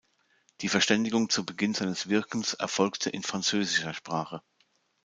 [0.61, 4.41] Die Verständigung zu Beginn seines Wirkens erfolgte in französischer Sprache.